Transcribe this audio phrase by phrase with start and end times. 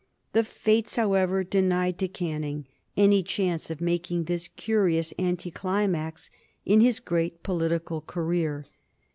[0.33, 2.65] The fates, however, denied to Canning
[2.97, 6.31] any chance of making this curious anticlimax
[6.65, 8.65] in his great political career.